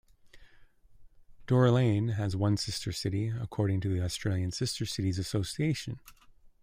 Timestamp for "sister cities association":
4.51-5.99